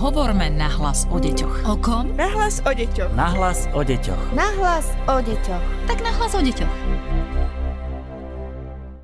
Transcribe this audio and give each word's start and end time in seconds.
Hovorme 0.00 0.48
nahlas 0.48 1.04
o 1.12 1.20
deťoch. 1.20 1.68
O 1.68 1.76
kom? 1.76 2.16
Nahlas 2.16 2.64
o 2.64 2.72
deťoch. 2.72 3.12
Nahlas 3.12 3.68
o 3.76 3.84
deťoch. 3.84 4.32
Nahlas 4.32 4.88
o 5.04 5.20
deťoch. 5.20 5.64
Tak 5.92 6.00
nahlas 6.00 6.32
o 6.32 6.40
deťoch. 6.40 6.72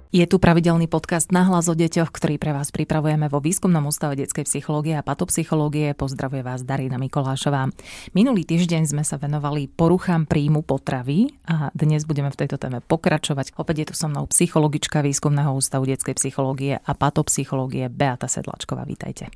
Je 0.08 0.24
tu 0.24 0.40
pravidelný 0.40 0.88
podcast 0.88 1.28
Nahlas 1.36 1.68
o 1.68 1.76
deťoch, 1.76 2.08
ktorý 2.08 2.40
pre 2.40 2.56
vás 2.56 2.72
pripravujeme 2.72 3.28
vo 3.28 3.44
Výskumnom 3.44 3.84
ústave 3.84 4.16
detskej 4.16 4.48
psychológie 4.48 4.96
a 4.96 5.04
patopsychológie. 5.04 5.92
Pozdravuje 5.92 6.40
vás 6.40 6.64
Darina 6.64 6.96
Mikolášová. 6.96 7.68
Minulý 8.16 8.48
týždeň 8.48 8.88
sme 8.88 9.04
sa 9.04 9.20
venovali 9.20 9.68
poruchám 9.68 10.24
príjmu 10.24 10.64
potravy 10.64 11.28
a 11.44 11.68
dnes 11.76 12.08
budeme 12.08 12.32
v 12.32 12.40
tejto 12.40 12.56
téme 12.56 12.80
pokračovať. 12.80 13.52
Opäť 13.60 13.84
je 13.84 13.86
tu 13.92 13.94
so 14.00 14.08
mnou 14.08 14.24
psychologička 14.32 15.04
Výskumného 15.04 15.52
ústavu 15.52 15.84
detskej 15.84 16.16
psychológie 16.16 16.80
a 16.80 16.92
patopsychológie 16.96 17.92
Beata 17.92 18.32
Sedlačková. 18.32 18.88
Vítajte. 18.88 19.28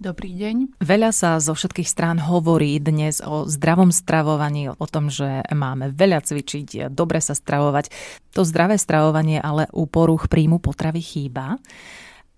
Dobrý 0.00 0.32
deň. 0.32 0.80
Veľa 0.80 1.10
sa 1.12 1.36
zo 1.36 1.52
všetkých 1.52 1.88
strán 1.88 2.16
hovorí 2.16 2.80
dnes 2.80 3.20
o 3.20 3.44
zdravom 3.44 3.92
stravovaní, 3.92 4.72
o 4.72 4.86
tom, 4.88 5.12
že 5.12 5.44
máme 5.52 5.92
veľa 5.92 6.24
cvičiť, 6.24 6.88
dobre 6.88 7.20
sa 7.20 7.36
stravovať. 7.36 7.92
To 8.32 8.46
zdravé 8.46 8.80
stravovanie 8.80 9.42
ale 9.42 9.68
u 9.76 9.84
poruch 9.84 10.32
príjmu 10.32 10.58
potravy 10.58 11.04
chýba. 11.04 11.60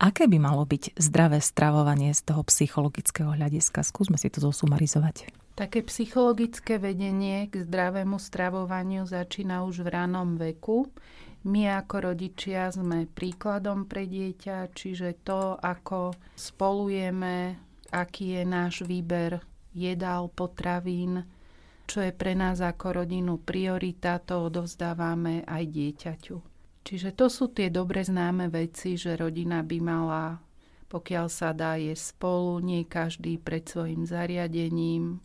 Aké 0.02 0.26
by 0.26 0.42
malo 0.42 0.66
byť 0.66 0.98
zdravé 0.98 1.38
stravovanie 1.38 2.10
z 2.10 2.26
toho 2.26 2.42
psychologického 2.42 3.30
hľadiska? 3.30 3.86
Skúsme 3.86 4.18
si 4.18 4.26
to 4.26 4.42
zosumarizovať. 4.42 5.30
Také 5.54 5.86
psychologické 5.86 6.82
vedenie 6.82 7.46
k 7.46 7.62
zdravému 7.62 8.18
stravovaniu 8.18 9.06
začína 9.06 9.62
už 9.62 9.86
v 9.86 9.88
ranom 9.94 10.34
veku. 10.34 10.90
My 11.44 11.76
ako 11.76 12.12
rodičia 12.12 12.72
sme 12.72 13.04
príkladom 13.04 13.84
pre 13.84 14.08
dieťa, 14.08 14.72
čiže 14.72 15.20
to, 15.28 15.60
ako 15.60 16.16
spolujeme, 16.32 17.60
aký 17.92 18.40
je 18.40 18.42
náš 18.48 18.80
výber 18.88 19.44
jedál, 19.76 20.32
potravín, 20.32 21.28
čo 21.84 22.00
je 22.00 22.16
pre 22.16 22.32
nás 22.32 22.64
ako 22.64 23.04
rodinu 23.04 23.36
priorita, 23.36 24.24
to 24.24 24.48
odovzdávame 24.48 25.44
aj 25.44 25.64
dieťaťu. 25.68 26.36
Čiže 26.84 27.12
to 27.12 27.28
sú 27.28 27.52
tie 27.52 27.68
dobre 27.68 28.00
známe 28.00 28.48
veci, 28.48 28.96
že 28.96 29.12
rodina 29.12 29.60
by 29.60 29.78
mala, 29.84 30.40
pokiaľ 30.88 31.26
sa 31.28 31.52
dá, 31.52 31.76
je 31.76 31.92
spolu, 31.92 32.56
nie 32.64 32.88
každý 32.88 33.36
pred 33.36 33.68
svojim 33.68 34.08
zariadením, 34.08 35.20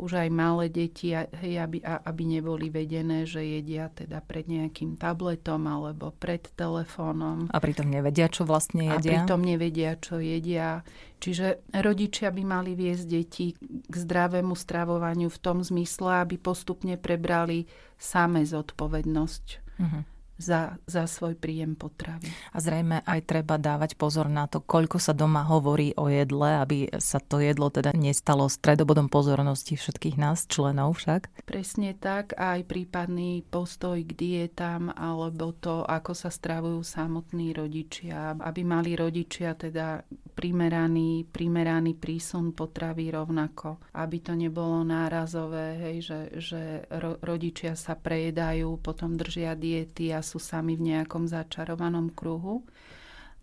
už 0.00 0.26
aj 0.26 0.28
malé 0.32 0.72
deti, 0.72 1.12
hej, 1.12 1.60
aby, 1.60 1.84
aby 1.84 2.22
neboli 2.24 2.72
vedené, 2.72 3.28
že 3.28 3.44
jedia 3.44 3.92
teda 3.92 4.24
pred 4.24 4.48
nejakým 4.48 4.96
tabletom 4.96 5.68
alebo 5.68 6.16
pred 6.16 6.48
telefónom. 6.56 7.52
A 7.52 7.58
pritom 7.60 7.86
nevedia, 7.86 8.32
čo 8.32 8.48
vlastne 8.48 8.88
jedia. 8.96 9.20
A 9.20 9.28
pritom 9.28 9.44
nevedia, 9.44 10.00
čo 10.00 10.16
jedia. 10.16 10.80
Čiže 11.20 11.68
rodičia 11.76 12.32
by 12.32 12.42
mali 12.42 12.72
viesť 12.72 13.04
deti 13.04 13.52
k 13.60 13.94
zdravému 13.94 14.56
stravovaniu 14.56 15.28
v 15.28 15.38
tom 15.44 15.60
zmysle, 15.60 16.24
aby 16.24 16.40
postupne 16.40 16.96
prebrali 16.96 17.68
same 18.00 18.40
zodpovednosť. 18.48 19.44
Uh-huh 19.80 20.09
za, 20.40 20.80
za 20.88 21.04
svoj 21.04 21.36
príjem 21.36 21.76
potravy. 21.76 22.32
A 22.50 22.58
zrejme 22.58 23.04
aj 23.04 23.20
treba 23.28 23.60
dávať 23.60 23.94
pozor 23.94 24.32
na 24.32 24.48
to, 24.48 24.64
koľko 24.64 24.96
sa 24.96 25.12
doma 25.12 25.44
hovorí 25.44 25.92
o 26.00 26.08
jedle, 26.08 26.58
aby 26.58 26.88
sa 26.96 27.20
to 27.20 27.38
jedlo 27.38 27.68
teda 27.68 27.92
nestalo 27.92 28.48
stredobodom 28.48 29.12
pozornosti 29.12 29.76
všetkých 29.76 30.16
nás, 30.16 30.48
členov 30.48 30.98
však. 30.98 31.44
Presne 31.44 31.92
tak, 31.92 32.32
aj 32.40 32.64
prípadný 32.64 33.44
postoj 33.46 34.00
k 34.00 34.12
dietám, 34.16 34.88
alebo 34.96 35.52
to, 35.52 35.84
ako 35.84 36.16
sa 36.16 36.32
stravujú 36.32 36.80
samotní 36.80 37.52
rodičia, 37.52 38.34
aby 38.40 38.64
mali 38.64 38.96
rodičia 38.96 39.52
teda 39.54 40.02
primeraný, 40.40 41.28
primeraný 41.28 42.00
prísun 42.00 42.56
potravy 42.56 43.12
rovnako, 43.12 43.92
aby 43.92 44.24
to 44.24 44.32
nebolo 44.32 44.80
nárazové, 44.80 45.76
hej, 45.76 45.96
že, 46.00 46.20
že 46.40 46.62
ro, 46.88 47.20
rodičia 47.20 47.76
sa 47.76 47.92
prejedajú, 47.92 48.80
potom 48.80 49.20
držia 49.20 49.52
diety 49.52 50.16
a 50.16 50.24
sú 50.24 50.40
sami 50.40 50.80
v 50.80 50.96
nejakom 50.96 51.28
začarovanom 51.28 52.16
kruhu. 52.16 52.64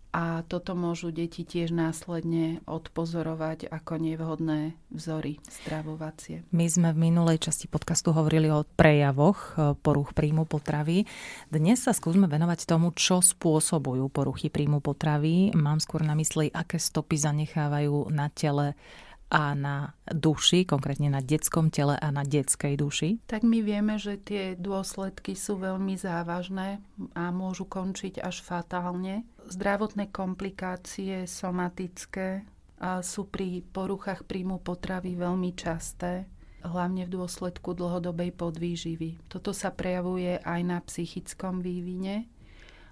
A 0.08 0.40
toto 0.48 0.72
môžu 0.72 1.12
deti 1.12 1.44
tiež 1.44 1.68
následne 1.68 2.64
odpozorovať 2.64 3.68
ako 3.68 4.00
nevhodné 4.00 4.72
vzory 4.88 5.36
stravovacie. 5.44 6.48
My 6.48 6.64
sme 6.64 6.96
v 6.96 7.12
minulej 7.12 7.44
časti 7.44 7.68
podcastu 7.68 8.16
hovorili 8.16 8.48
o 8.48 8.64
prejavoch 8.64 9.38
e, 9.54 9.76
poruch 9.76 10.16
príjmu 10.16 10.48
potravy. 10.48 11.04
Dnes 11.52 11.84
sa 11.84 11.92
skúsme 11.92 12.24
venovať 12.24 12.64
tomu, 12.64 12.96
čo 12.96 13.20
spôsobujú 13.20 14.08
poruchy 14.08 14.48
príjmu 14.48 14.80
potravy. 14.80 15.52
Mám 15.52 15.84
skôr 15.84 16.00
na 16.00 16.16
mysli, 16.16 16.48
aké 16.48 16.80
stopy 16.80 17.20
zanechávajú 17.20 18.08
na 18.08 18.32
tele 18.32 18.72
a 19.28 19.52
na 19.52 19.92
duši, 20.08 20.64
konkrétne 20.64 21.12
na 21.12 21.20
detskom 21.20 21.68
tele 21.68 22.00
a 22.00 22.08
na 22.08 22.24
detskej 22.24 22.80
duši? 22.80 23.20
Tak 23.28 23.44
my 23.44 23.60
vieme, 23.60 24.00
že 24.00 24.16
tie 24.16 24.56
dôsledky 24.56 25.36
sú 25.36 25.60
veľmi 25.60 26.00
závažné 26.00 26.80
a 27.12 27.28
môžu 27.28 27.68
končiť 27.68 28.24
až 28.24 28.40
fatálne. 28.40 29.28
Zdravotné 29.48 30.12
komplikácie 30.12 31.24
somatické 31.24 32.44
sú 33.00 33.32
pri 33.32 33.64
poruchách 33.64 34.28
príjmu 34.28 34.60
potravy 34.60 35.16
veľmi 35.16 35.56
časté, 35.56 36.28
hlavne 36.60 37.08
v 37.08 37.16
dôsledku 37.16 37.72
dlhodobej 37.72 38.36
podvýživy. 38.36 39.16
Toto 39.32 39.56
sa 39.56 39.72
prejavuje 39.72 40.36
aj 40.36 40.60
na 40.68 40.78
psychickom 40.84 41.64
vývine. 41.64 42.28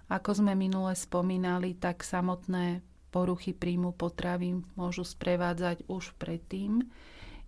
Ako 0.08 0.40
sme 0.40 0.56
minule 0.56 0.96
spomínali, 0.96 1.76
tak 1.76 2.00
samotné 2.00 2.80
poruchy 3.12 3.52
príjmu 3.52 3.92
potravy 3.92 4.56
môžu 4.80 5.04
sprevádzať 5.04 5.84
už 5.92 6.16
predtým 6.16 6.88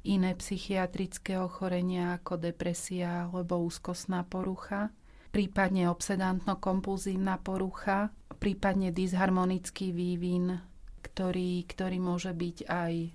iné 0.05 0.31
psychiatrické 0.37 1.41
ochorenia 1.41 2.21
ako 2.21 2.39
depresia 2.39 3.25
alebo 3.25 3.65
úzkostná 3.65 4.23
porucha, 4.29 4.93
prípadne 5.33 5.91
obsedantno-kompulzívna 5.91 7.41
porucha, 7.41 8.13
prípadne 8.39 8.95
disharmonický 8.95 9.91
vývin, 9.91 10.57
ktorý, 11.03 11.67
ktorý 11.67 11.99
môže 11.99 12.31
byť 12.31 12.59
aj 12.67 12.95
e, 12.95 13.11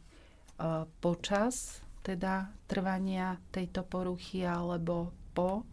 počas 1.00 1.84
teda 2.03 2.51
trvania 2.67 3.39
tejto 3.50 3.88
poruchy 3.88 4.44
alebo 4.44 5.16
po. 5.31 5.63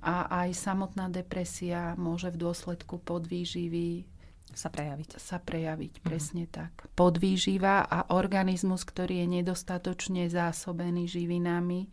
A 0.00 0.44
aj 0.44 0.56
samotná 0.56 1.12
depresia 1.12 1.92
môže 1.96 2.32
v 2.32 2.40
dôsledku 2.40 3.00
podvýživy 3.04 4.04
sa 4.50 4.68
prejaviť. 4.68 5.08
Sa 5.20 5.38
prejaviť, 5.38 5.92
mhm. 6.00 6.04
presne 6.04 6.44
uh-huh. 6.46 6.56
tak. 6.68 6.72
Podvýživa 6.96 7.86
a 7.86 8.12
organizmus, 8.16 8.84
ktorý 8.84 9.24
je 9.24 9.40
nedostatočne 9.40 10.26
zásobený 10.28 11.06
živinami, 11.08 11.88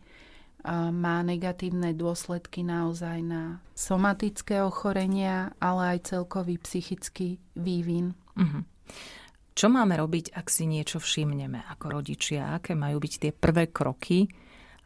má 0.91 1.23
negatívne 1.23 1.95
dôsledky 1.95 2.61
naozaj 2.61 3.23
na 3.23 3.63
somatické 3.73 4.59
ochorenia, 4.59 5.55
ale 5.63 5.95
aj 5.95 6.11
celkový 6.11 6.59
psychický 6.59 7.39
vývin. 7.55 8.11
Uh-huh. 8.35 8.61
Čo 9.57 9.73
máme 9.73 9.97
robiť, 9.97 10.37
ak 10.37 10.53
si 10.53 10.69
niečo 10.69 11.01
všimneme 11.01 11.65
ako 11.73 11.97
rodičia? 11.97 12.53
Aké 12.53 12.77
majú 12.77 13.01
byť 13.01 13.13
tie 13.17 13.31
prvé 13.33 13.73
kroky, 13.73 14.29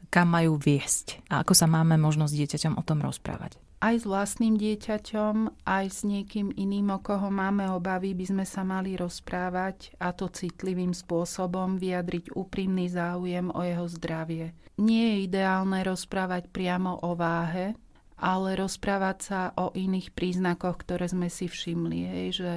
kam 0.08 0.32
majú 0.32 0.56
viesť? 0.56 1.28
A 1.28 1.44
ako 1.44 1.52
sa 1.52 1.68
máme 1.68 2.00
možnosť 2.00 2.32
dieťaťom 2.32 2.74
o 2.80 2.84
tom 2.88 3.04
rozprávať? 3.04 3.60
Aj 3.82 3.96
s 4.02 4.06
vlastným 4.06 4.62
dieťaťom, 4.62 5.66
aj 5.66 5.86
s 5.90 6.00
niekým 6.06 6.54
iným, 6.54 6.94
o 6.94 7.00
koho 7.02 7.34
máme 7.34 7.66
obavy, 7.74 8.14
by 8.14 8.26
sme 8.30 8.46
sa 8.46 8.62
mali 8.62 8.94
rozprávať 8.94 9.98
a 9.98 10.14
to 10.14 10.30
citlivým 10.30 10.94
spôsobom 10.94 11.82
vyjadriť 11.82 12.38
úprimný 12.38 12.94
záujem 12.94 13.50
o 13.50 13.62
jeho 13.66 13.90
zdravie. 13.90 14.54
Nie 14.78 15.18
je 15.18 15.18
ideálne 15.26 15.82
rozprávať 15.82 16.54
priamo 16.54 17.02
o 17.02 17.18
váhe, 17.18 17.74
ale 18.22 18.54
rozprávať 18.54 19.18
sa 19.18 19.42
o 19.58 19.74
iných 19.74 20.14
príznakoch, 20.14 20.86
ktoré 20.86 21.10
sme 21.10 21.28
si 21.34 21.50
všimli. 21.50 22.00
Hej, 22.06 22.28
že 22.38 22.52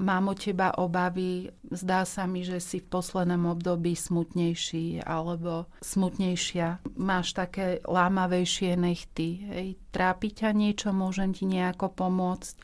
mám 0.00 0.32
o 0.32 0.34
teba 0.34 0.72
obavy, 0.80 1.52
zdá 1.68 2.08
sa 2.08 2.24
mi, 2.24 2.40
že 2.40 2.56
si 2.58 2.80
v 2.80 2.88
poslednom 2.88 3.52
období 3.52 3.92
smutnejší 3.92 5.04
alebo 5.04 5.68
smutnejšia. 5.84 6.80
Máš 6.96 7.36
také 7.36 7.84
lámavejšie 7.84 8.80
nechty. 8.80 9.44
Hej. 9.52 9.68
Trápi 9.92 10.32
ťa 10.32 10.56
niečo, 10.56 10.96
môžem 10.96 11.36
ti 11.36 11.44
nejako 11.44 11.92
pomôcť. 11.92 12.56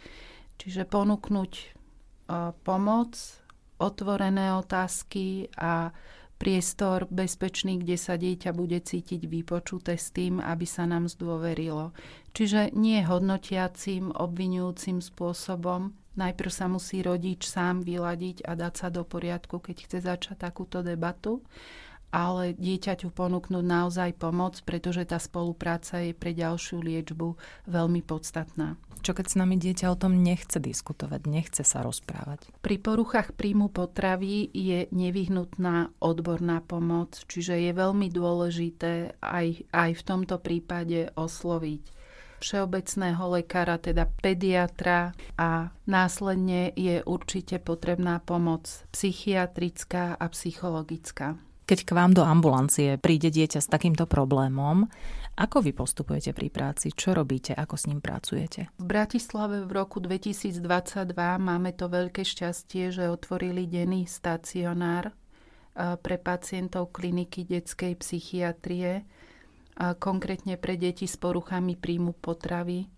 Čiže 0.56 0.88
ponúknuť 0.88 1.52
uh, 1.60 2.56
pomoc, 2.64 3.12
otvorené 3.76 4.56
otázky 4.56 5.52
a 5.60 5.92
priestor 6.36 7.08
bezpečný, 7.08 7.80
kde 7.80 7.96
sa 7.96 8.20
dieťa 8.20 8.52
bude 8.52 8.78
cítiť 8.80 9.24
vypočuté 9.24 9.96
s 9.96 10.12
tým, 10.12 10.38
aby 10.40 10.68
sa 10.68 10.84
nám 10.84 11.08
zdôverilo. 11.08 11.96
Čiže 12.36 12.76
nie 12.76 13.00
hodnotiacím, 13.00 14.12
obvinujúcim 14.12 15.00
spôsobom, 15.00 15.96
Najprv 16.16 16.48
sa 16.48 16.64
musí 16.64 17.04
rodič 17.04 17.44
sám 17.44 17.84
vyladiť 17.84 18.48
a 18.48 18.56
dať 18.56 18.72
sa 18.72 18.88
do 18.88 19.04
poriadku, 19.04 19.60
keď 19.60 19.76
chce 19.84 19.98
začať 20.00 20.48
takúto 20.48 20.80
debatu. 20.80 21.44
Ale 22.10 22.56
dieťaťu 22.56 23.12
ponúknuť 23.12 23.64
naozaj 23.64 24.16
pomoc, 24.16 24.58
pretože 24.62 25.04
tá 25.06 25.18
spolupráca 25.20 26.02
je 26.02 26.12
pre 26.16 26.32
ďalšiu 26.32 26.82
liečbu 26.82 27.36
veľmi 27.66 28.00
podstatná. 28.02 28.78
Čo 29.06 29.14
keď 29.14 29.26
s 29.30 29.38
nami 29.38 29.54
dieťa 29.54 29.86
o 29.94 30.00
tom 30.00 30.18
nechce 30.18 30.58
diskutovať, 30.58 31.30
nechce 31.30 31.62
sa 31.62 31.86
rozprávať? 31.86 32.50
Pri 32.58 32.76
poruchách 32.82 33.38
príjmu 33.38 33.70
potravy 33.70 34.50
je 34.50 34.90
nevyhnutná 34.90 35.94
odborná 36.02 36.58
pomoc, 36.66 37.14
čiže 37.30 37.54
je 37.54 37.70
veľmi 37.70 38.10
dôležité 38.10 39.14
aj, 39.22 39.62
aj 39.70 39.90
v 39.94 40.02
tomto 40.02 40.42
prípade 40.42 41.14
osloviť 41.14 41.96
všeobecného 42.40 43.40
lekára, 43.40 43.80
teda 43.80 44.08
pediatra 44.20 45.16
a 45.40 45.72
následne 45.88 46.72
je 46.76 47.00
určite 47.04 47.58
potrebná 47.62 48.20
pomoc 48.20 48.68
psychiatrická 48.92 50.16
a 50.16 50.26
psychologická. 50.30 51.40
Keď 51.66 51.82
k 51.82 51.98
vám 51.98 52.14
do 52.14 52.22
ambulancie 52.22 52.94
príde 52.94 53.26
dieťa 53.26 53.58
s 53.58 53.66
takýmto 53.66 54.06
problémom, 54.06 54.86
ako 55.34 55.66
vy 55.66 55.74
postupujete 55.74 56.30
pri 56.30 56.46
práci? 56.46 56.94
Čo 56.94 57.18
robíte? 57.18 57.58
Ako 57.58 57.74
s 57.74 57.90
ním 57.90 57.98
pracujete? 57.98 58.70
V 58.78 58.86
Bratislave 58.86 59.66
v 59.66 59.74
roku 59.74 59.98
2022 59.98 60.62
máme 61.42 61.74
to 61.74 61.90
veľké 61.90 62.22
šťastie, 62.22 62.94
že 62.94 63.10
otvorili 63.10 63.66
denný 63.66 64.06
stacionár 64.06 65.10
eh, 65.10 65.98
pre 65.98 66.22
pacientov 66.22 66.94
kliniky 66.94 67.42
detskej 67.42 67.98
psychiatrie, 67.98 69.02
konkrétne 69.76 70.56
pre 70.56 70.80
deti 70.80 71.04
s 71.04 71.20
poruchami 71.20 71.76
príjmu 71.76 72.16
potravy, 72.16 72.88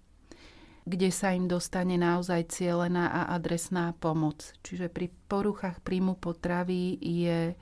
kde 0.87 1.11
sa 1.11 1.35
im 1.35 1.51
dostane 1.51 1.99
naozaj 1.99 2.55
cielená 2.55 3.11
a 3.11 3.35
adresná 3.35 3.99
pomoc. 3.99 4.55
Čiže 4.63 4.87
pri 4.87 5.11
poruchách 5.27 5.83
príjmu 5.83 6.15
potravy 6.23 6.95
je 7.03 7.59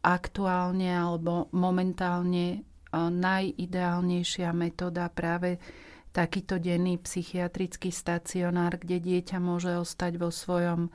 aktuálne 0.00 0.88
alebo 0.88 1.52
momentálne 1.52 2.46
eh, 2.56 2.62
najideálnejšia 2.96 4.50
metóda 4.56 5.08
práve 5.12 5.60
takýto 6.10 6.58
denný 6.58 6.98
psychiatrický 6.98 7.94
stacionár, 7.94 8.82
kde 8.82 8.98
dieťa 8.98 9.38
môže 9.38 9.78
ostať 9.78 10.18
vo 10.18 10.34
svojom 10.34 10.90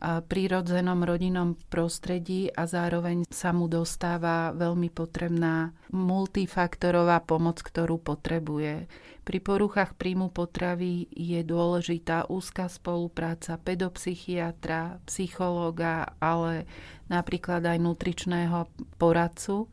prírodzenom 0.00 1.04
rodinnom 1.04 1.60
prostredí 1.68 2.48
a 2.48 2.64
zároveň 2.64 3.28
sa 3.28 3.52
mu 3.52 3.68
dostáva 3.68 4.56
veľmi 4.56 4.88
potrebná 4.88 5.76
multifaktorová 5.92 7.20
pomoc, 7.28 7.60
ktorú 7.60 8.00
potrebuje. 8.00 8.88
Pri 9.20 9.38
poruchách 9.38 9.94
príjmu 10.00 10.32
potravy 10.32 11.06
je 11.12 11.44
dôležitá 11.44 12.26
úzka 12.32 12.66
spolupráca 12.72 13.60
pedopsychiatra, 13.60 15.04
psychológa, 15.04 16.16
ale 16.16 16.64
napríklad 17.12 17.60
aj 17.62 17.78
nutričného 17.78 18.66
poradcu, 18.96 19.68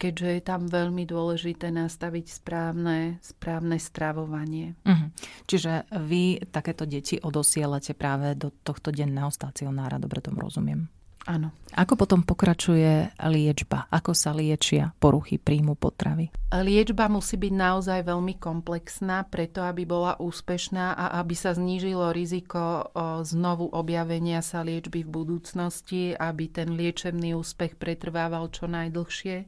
keďže 0.00 0.40
je 0.40 0.42
tam 0.42 0.64
veľmi 0.64 1.04
dôležité 1.04 1.68
nastaviť 1.68 2.40
správne, 2.40 3.20
správne 3.20 3.76
stravovanie. 3.76 4.80
Uh-huh. 4.88 5.12
Čiže 5.44 5.92
vy 6.00 6.40
takéto 6.48 6.88
deti 6.88 7.20
odosielate 7.20 7.92
práve 7.92 8.32
do 8.32 8.48
tohto 8.64 8.88
denného 8.88 9.28
stacionára, 9.28 10.00
dobre 10.00 10.24
tomu 10.24 10.40
rozumiem. 10.40 10.88
Áno. 11.28 11.52
Ako 11.76 12.00
potom 12.00 12.24
pokračuje 12.24 13.12
liečba? 13.28 13.84
Ako 13.92 14.16
sa 14.16 14.32
liečia 14.32 14.96
poruchy 14.96 15.36
príjmu 15.36 15.76
potravy? 15.76 16.32
Liečba 16.48 17.12
musí 17.12 17.36
byť 17.36 17.52
naozaj 17.52 18.08
veľmi 18.08 18.40
komplexná, 18.40 19.28
preto 19.28 19.60
aby 19.60 19.84
bola 19.84 20.16
úspešná 20.16 20.96
a 20.96 21.20
aby 21.20 21.36
sa 21.36 21.52
znížilo 21.52 22.16
riziko 22.16 22.88
znovu 23.20 23.68
objavenia 23.68 24.40
sa 24.40 24.64
liečby 24.64 25.04
v 25.04 25.12
budúcnosti, 25.12 26.16
aby 26.16 26.48
ten 26.48 26.72
liečebný 26.72 27.36
úspech 27.36 27.76
pretrvával 27.76 28.48
čo 28.48 28.64
najdlhšie. 28.64 29.44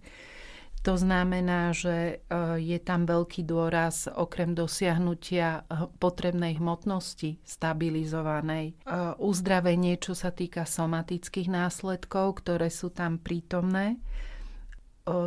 To 0.83 0.99
znamená, 0.99 1.71
že 1.71 1.95
e, 1.95 2.15
je 2.59 2.79
tam 2.83 3.07
veľký 3.07 3.47
dôraz 3.47 4.11
okrem 4.11 4.51
dosiahnutia 4.51 5.63
e, 5.63 5.87
potrebnej 6.03 6.59
hmotnosti 6.59 7.39
stabilizovanej. 7.47 8.75
E, 8.75 8.95
uzdravenie, 9.23 9.95
čo 10.03 10.19
sa 10.19 10.35
týka 10.35 10.67
somatických 10.67 11.47
následkov, 11.47 12.43
ktoré 12.43 12.67
sú 12.67 12.91
tam 12.91 13.23
prítomné, 13.23 14.03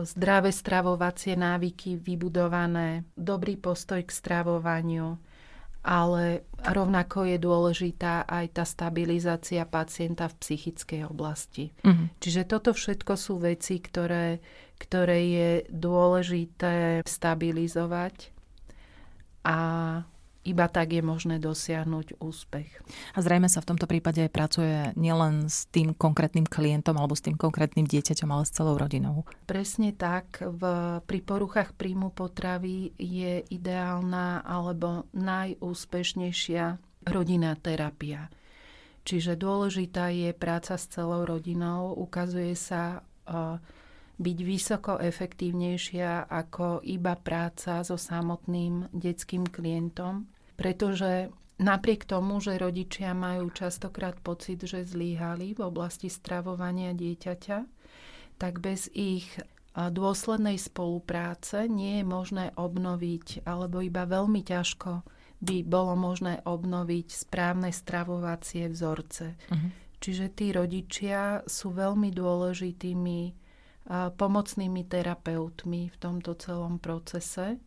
zdravé 0.08 0.56
stravovacie 0.56 1.36
návyky 1.36 2.00
vybudované, 2.00 3.04
dobrý 3.12 3.60
postoj 3.60 4.00
k 4.00 4.08
stravovaniu, 4.08 5.20
ale 5.84 6.48
rovnako 6.64 7.30
je 7.30 7.38
dôležitá 7.38 8.24
aj 8.24 8.46
tá 8.56 8.64
stabilizácia 8.64 9.68
pacienta 9.68 10.32
v 10.32 10.38
psychickej 10.40 11.02
oblasti. 11.06 11.76
Mm-hmm. 11.84 12.08
Čiže 12.24 12.42
toto 12.48 12.72
všetko 12.72 13.14
sú 13.20 13.38
veci, 13.38 13.78
ktoré 13.84 14.40
ktoré 14.78 15.20
je 15.28 15.50
dôležité 15.72 17.02
stabilizovať 17.08 18.32
a 19.46 19.58
iba 20.46 20.70
tak 20.70 20.94
je 20.94 21.02
možné 21.02 21.42
dosiahnuť 21.42 22.22
úspech. 22.22 22.70
A 23.18 23.20
zrejme 23.20 23.50
sa 23.50 23.66
v 23.66 23.74
tomto 23.74 23.90
prípade 23.90 24.22
pracuje 24.30 24.94
nielen 24.94 25.50
s 25.50 25.66
tým 25.74 25.98
konkrétnym 25.98 26.46
klientom 26.46 26.94
alebo 27.02 27.18
s 27.18 27.26
tým 27.26 27.34
konkrétnym 27.34 27.90
dieťaťom, 27.90 28.30
ale 28.30 28.46
s 28.46 28.54
celou 28.54 28.78
rodinou. 28.78 29.26
Presne 29.50 29.90
tak. 29.98 30.46
V, 30.46 30.62
pri 31.02 31.20
poruchách 31.26 31.74
príjmu 31.74 32.14
potravy 32.14 32.94
je 32.94 33.42
ideálna 33.50 34.46
alebo 34.46 35.10
najúspešnejšia 35.18 36.78
rodinná 37.10 37.58
terapia. 37.58 38.30
Čiže 39.06 39.38
dôležitá 39.38 40.14
je 40.14 40.34
práca 40.34 40.78
s 40.78 40.90
celou 40.90 41.26
rodinou. 41.26 41.94
Ukazuje 41.94 42.54
sa 42.58 43.02
uh, 43.02 43.58
byť 44.16 44.38
vysoko 44.44 44.96
efektívnejšia 45.00 46.32
ako 46.32 46.80
iba 46.88 47.20
práca 47.20 47.84
so 47.84 48.00
samotným 48.00 48.88
detským 48.96 49.44
klientom, 49.44 50.32
pretože 50.56 51.28
napriek 51.60 52.08
tomu, 52.08 52.40
že 52.40 52.56
rodičia 52.56 53.12
majú 53.12 53.52
častokrát 53.52 54.16
pocit, 54.24 54.64
že 54.64 54.88
zlíhali 54.88 55.56
v 55.56 55.62
oblasti 55.68 56.08
stravovania 56.08 56.96
dieťaťa, 56.96 57.58
tak 58.40 58.60
bez 58.64 58.88
ich 58.96 59.28
dôslednej 59.76 60.56
spolupráce 60.56 61.68
nie 61.68 62.00
je 62.00 62.06
možné 62.08 62.46
obnoviť, 62.56 63.44
alebo 63.44 63.84
iba 63.84 64.08
veľmi 64.08 64.40
ťažko 64.40 65.04
by 65.44 65.68
bolo 65.68 66.00
možné 66.00 66.40
obnoviť 66.48 67.08
správne 67.12 67.76
stravovacie 67.76 68.72
vzorce. 68.72 69.36
Uh-huh. 69.36 69.70
Čiže 70.00 70.32
tí 70.32 70.56
rodičia 70.56 71.44
sú 71.44 71.76
veľmi 71.76 72.08
dôležitými 72.16 73.20
pomocnými 73.90 74.82
terapeutmi 74.86 75.94
v 75.94 75.98
tomto 76.02 76.34
celom 76.38 76.82
procese. 76.82 77.62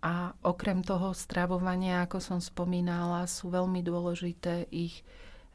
A 0.00 0.32
okrem 0.40 0.80
toho 0.80 1.12
stravovania, 1.12 2.04
ako 2.04 2.18
som 2.24 2.40
spomínala, 2.40 3.28
sú 3.28 3.52
veľmi 3.52 3.84
dôležité 3.84 4.68
ich 4.72 5.04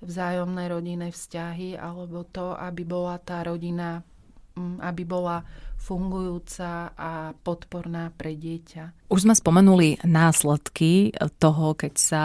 vzájomné 0.06 0.70
rodinné 0.70 1.10
vzťahy 1.10 1.78
alebo 1.78 2.22
to, 2.30 2.54
aby 2.54 2.86
bola 2.86 3.18
tá 3.18 3.42
rodina 3.42 4.06
aby 4.58 5.04
bola 5.04 5.44
fungujúca 5.76 6.98
a 6.98 7.36
podporná 7.38 8.10
pre 8.10 8.34
dieťa. 8.34 9.06
Už 9.14 9.30
sme 9.30 9.38
spomenuli 9.38 10.02
následky 10.02 11.14
toho, 11.38 11.78
keď 11.78 11.94
sa 11.94 12.24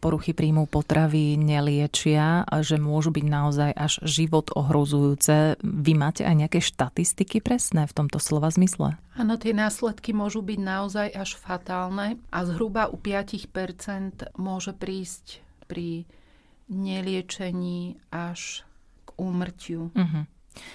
poruchy 0.00 0.32
príjmu 0.32 0.64
potravy 0.64 1.36
neliečia, 1.36 2.48
že 2.64 2.80
môžu 2.80 3.12
byť 3.12 3.26
naozaj 3.28 3.70
až 3.76 4.00
život 4.08 4.48
ohrozujúce. 4.56 5.60
Vy 5.60 5.92
máte 5.92 6.24
aj 6.24 6.46
nejaké 6.46 6.60
štatistiky 6.64 7.44
presné 7.44 7.84
v 7.84 7.92
tomto 7.92 8.16
slova 8.16 8.48
zmysle? 8.48 8.96
Áno, 9.12 9.36
tie 9.36 9.52
následky 9.52 10.16
môžu 10.16 10.40
byť 10.40 10.60
naozaj 10.62 11.08
až 11.12 11.36
fatálne 11.36 12.16
a 12.32 12.38
zhruba 12.48 12.88
u 12.88 12.96
5% 12.96 14.32
môže 14.40 14.72
prísť 14.72 15.44
pri 15.68 16.08
neliečení 16.72 18.00
až 18.08 18.64
k 19.04 19.08
úmrtiu. 19.20 19.92
Uh-huh. 19.92 20.24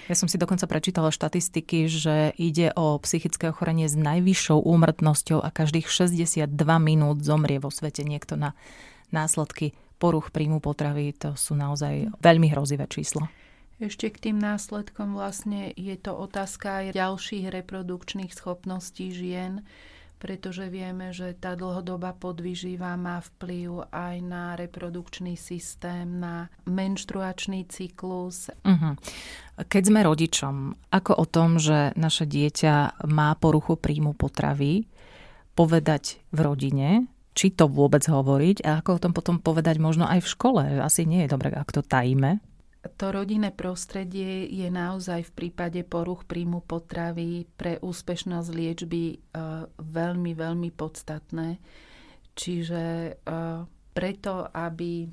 Ja 0.10 0.15
som 0.17 0.25
si 0.25 0.41
dokonca 0.41 0.65
prečítala 0.65 1.13
štatistiky, 1.13 1.86
že 1.86 2.34
ide 2.39 2.74
o 2.74 2.98
psychické 3.03 3.53
ochorenie 3.53 3.86
s 3.86 3.96
najvyššou 3.96 4.63
úmrtnosťou 4.63 5.43
a 5.43 5.53
každých 5.53 5.88
62 5.88 6.50
minút 6.81 7.22
zomrie 7.22 7.62
vo 7.62 7.69
svete 7.69 8.01
niekto 8.01 8.39
na 8.39 8.57
následky 9.13 9.77
poruch 9.98 10.34
príjmu 10.34 10.62
potravy. 10.62 11.13
To 11.25 11.38
sú 11.38 11.53
naozaj 11.57 12.10
veľmi 12.22 12.50
hrozivé 12.53 12.86
čísla. 12.89 13.29
Ešte 13.77 14.10
k 14.10 14.17
tým 14.29 14.41
následkom 14.41 15.13
vlastne 15.13 15.69
je 15.77 15.93
to 16.01 16.17
otázka 16.17 16.81
aj 16.81 16.98
ďalších 16.98 17.46
reprodukčných 17.53 18.34
schopností 18.34 19.13
žien, 19.13 19.62
pretože 20.17 20.65
vieme, 20.69 21.13
že 21.13 21.38
tá 21.38 21.53
dlhodobá 21.53 22.17
podvyživa 22.17 22.97
má 22.97 23.21
vplyv 23.21 23.89
aj 23.93 24.15
na 24.25 24.57
reprodukčný 24.57 25.38
systém, 25.38 26.17
na 26.17 26.50
menštruačný 26.65 27.69
cyklus. 27.69 28.50
Uh-huh. 28.65 28.93
Keď 29.57 29.83
sme 29.89 30.05
rodičom, 30.05 30.74
ako 30.93 31.12
o 31.17 31.25
tom, 31.25 31.62
že 31.62 31.93
naše 31.93 32.25
dieťa 32.25 33.05
má 33.09 33.38
poruchu 33.38 33.77
príjmu 33.77 34.17
potravy, 34.17 34.89
povedať 35.57 36.21
v 36.29 36.39
rodine, 36.45 36.89
či 37.38 37.53
to 37.53 37.69
vôbec 37.69 38.01
hovoriť 38.01 38.65
a 38.65 38.81
ako 38.81 38.89
o 38.97 39.01
tom 39.01 39.13
potom 39.13 39.38
povedať 39.38 39.77
možno 39.77 40.09
aj 40.09 40.25
v 40.25 40.31
škole. 40.33 40.63
Asi 40.81 41.05
nie 41.05 41.25
je 41.25 41.33
dobré, 41.33 41.53
ak 41.53 41.69
to 41.69 41.86
tajíme. 41.86 42.41
To 42.96 43.12
rodinné 43.12 43.51
prostredie 43.51 44.48
je 44.48 44.70
naozaj 44.72 45.27
v 45.27 45.36
prípade 45.36 45.82
poruch 45.84 46.24
príjmu 46.24 46.63
potravy 46.63 47.50
pre 47.58 47.82
úspešnosť 47.84 48.50
liečby 48.53 49.03
e, 49.12 49.17
veľmi, 49.75 50.32
veľmi 50.38 50.70
podstatné. 50.72 51.60
Čiže 52.38 52.84
e, 52.84 53.12
preto, 53.91 54.34
aby, 54.53 55.10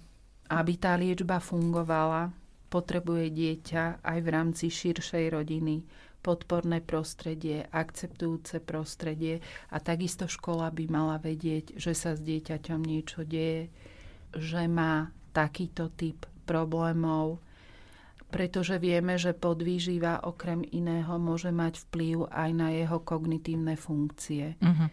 aby 0.52 0.72
tá 0.76 0.94
liečba 1.00 1.40
fungovala, 1.40 2.30
potrebuje 2.68 3.30
dieťa 3.30 4.02
aj 4.02 4.18
v 4.18 4.28
rámci 4.28 4.66
širšej 4.66 5.30
rodiny 5.30 5.86
podporné 6.24 6.80
prostredie, 6.80 7.68
akceptujúce 7.68 8.64
prostredie 8.64 9.44
a 9.68 9.76
takisto 9.76 10.24
škola 10.24 10.72
by 10.72 10.84
mala 10.88 11.20
vedieť, 11.20 11.76
že 11.76 11.92
sa 11.92 12.16
s 12.16 12.20
dieťaťom 12.24 12.80
niečo 12.80 13.22
deje, 13.28 13.68
že 14.32 14.64
má 14.64 15.12
takýto 15.36 15.92
typ 15.92 16.24
problémov, 16.48 17.44
pretože 18.34 18.82
vieme, 18.82 19.14
že 19.14 19.30
podvýživa 19.30 20.26
okrem 20.26 20.66
iného 20.66 21.14
môže 21.22 21.54
mať 21.54 21.86
vplyv 21.86 22.26
aj 22.34 22.50
na 22.50 22.74
jeho 22.74 22.98
kognitívne 22.98 23.78
funkcie. 23.78 24.58
Uh-huh. 24.58 24.90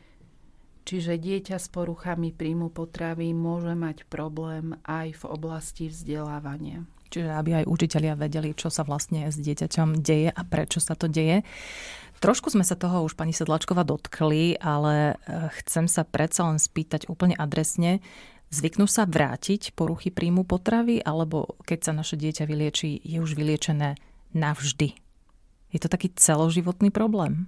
Čiže 0.86 1.18
dieťa 1.18 1.58
s 1.58 1.66
poruchami 1.74 2.30
príjmu 2.38 2.70
potravy 2.70 3.34
môže 3.34 3.74
mať 3.74 4.06
problém 4.06 4.78
aj 4.86 5.18
v 5.18 5.24
oblasti 5.26 5.90
vzdelávania. 5.90 6.86
Čiže 7.10 7.34
aby 7.34 7.66
aj 7.66 7.70
učitelia 7.70 8.14
vedeli, 8.14 8.54
čo 8.54 8.70
sa 8.70 8.86
vlastne 8.86 9.28
s 9.28 9.36
dieťaťom 9.42 10.00
deje 10.00 10.30
a 10.32 10.42
prečo 10.46 10.78
sa 10.78 10.94
to 10.94 11.10
deje. 11.10 11.42
Trošku 12.22 12.54
sme 12.54 12.62
sa 12.62 12.78
toho 12.78 13.02
už 13.02 13.18
pani 13.18 13.34
Sedlačková 13.34 13.82
dotkli, 13.82 14.54
ale 14.62 15.18
e, 15.26 15.50
chcem 15.62 15.90
sa 15.90 16.06
predsa 16.06 16.46
len 16.46 16.62
spýtať 16.62 17.10
úplne 17.10 17.34
adresne. 17.34 18.00
Zvyknú 18.52 18.84
sa 18.84 19.08
vrátiť 19.08 19.72
poruchy 19.72 20.12
príjmu 20.12 20.44
potravy, 20.44 21.00
alebo 21.00 21.56
keď 21.64 21.80
sa 21.88 21.92
naše 21.96 22.20
dieťa 22.20 22.44
vylieči, 22.44 23.00
je 23.00 23.24
už 23.24 23.40
vyliečené 23.40 23.96
navždy? 24.36 24.92
Je 25.72 25.80
to 25.80 25.88
taký 25.88 26.12
celoživotný 26.12 26.92
problém? 26.92 27.48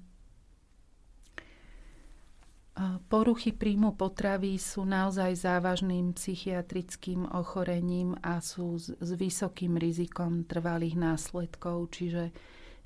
Poruchy 3.12 3.54
príjmu 3.54 3.94
potravy 3.94 4.58
sú 4.58 4.82
naozaj 4.82 5.38
závažným 5.38 6.18
psychiatrickým 6.18 7.30
ochorením 7.30 8.18
a 8.26 8.42
sú 8.42 8.82
s, 8.82 8.90
vysokým 8.98 9.78
rizikom 9.78 10.48
trvalých 10.48 10.98
následkov. 10.98 11.94
Čiže 11.94 12.34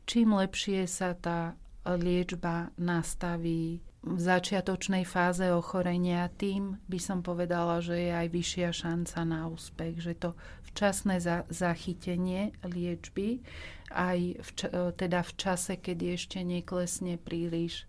čím 0.04 0.36
lepšie 0.36 0.84
sa 0.90 1.16
tá 1.16 1.56
liečba 1.88 2.76
nastaví 2.76 3.80
v 4.08 4.20
začiatočnej 4.20 5.04
fáze 5.04 5.44
ochorenia, 5.52 6.32
tým 6.40 6.80
by 6.88 7.00
som 7.02 7.20
povedala, 7.20 7.84
že 7.84 8.00
je 8.00 8.12
aj 8.16 8.28
vyššia 8.32 8.70
šanca 8.72 9.20
na 9.28 9.42
úspech, 9.52 10.00
že 10.00 10.14
to 10.16 10.34
včasné 10.72 11.20
za, 11.20 11.44
zachytenie 11.52 12.56
liečby 12.64 13.44
aj 13.92 14.40
v, 14.40 14.50
teda 14.96 15.24
v 15.24 15.32
čase, 15.36 15.80
kedy 15.80 16.16
ešte 16.16 16.40
neklesne 16.44 17.20
príliš 17.20 17.88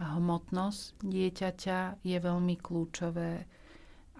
hmotnosť 0.00 1.04
dieťaťa 1.04 2.00
je 2.00 2.16
veľmi 2.16 2.56
kľúčové 2.56 3.44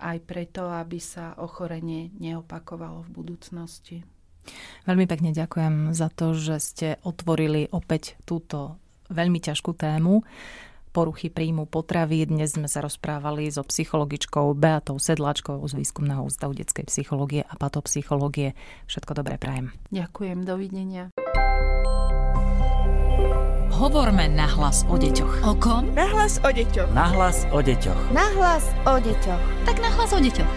aj 0.01 0.17
preto, 0.25 0.69
aby 0.69 1.01
sa 1.01 1.37
ochorenie 1.41 2.13
neopakovalo 2.21 3.05
v 3.09 3.11
budúcnosti. 3.13 3.97
Veľmi 4.89 5.05
pekne 5.05 5.37
ďakujem 5.37 5.93
za 5.93 6.09
to, 6.09 6.33
že 6.33 6.57
ste 6.61 6.89
otvorili 7.05 7.69
opäť 7.69 8.17
túto 8.25 8.81
veľmi 9.13 9.41
ťažkú 9.41 9.77
tému 9.77 10.25
poruchy 10.91 11.31
príjmu 11.31 11.71
potravy. 11.71 12.27
Dnes 12.27 12.59
sme 12.59 12.67
sa 12.67 12.83
rozprávali 12.83 13.49
so 13.49 13.63
psychologičkou 13.63 14.53
Beatou 14.59 14.99
Sedlačkou 14.99 15.63
z 15.65 15.73
Výskumného 15.79 16.27
ústavu 16.27 16.53
detskej 16.53 16.91
psychológie 16.91 17.47
a 17.47 17.55
patopsychológie. 17.55 18.59
Všetko 18.91 19.15
dobré 19.15 19.39
prajem. 19.39 19.73
Ďakujem, 19.95 20.39
dovidenia. 20.43 21.15
Hovorme 23.71 24.29
nahlas 24.29 24.85
o 24.93 25.01
deťoch. 25.01 25.47
O 25.47 25.57
kom? 25.57 25.89
Nahlas 25.97 26.37
o 26.45 26.53
deťoch. 26.53 26.93
Nahlas 26.93 27.49
o 27.49 27.65
deťoch. 27.65 28.13
Nahlas 28.13 28.69
o 28.85 29.01
deťoch. 29.01 29.43
Tak 29.65 29.81
nahlas 29.81 30.11
o 30.13 30.21
deťoch. 30.21 30.53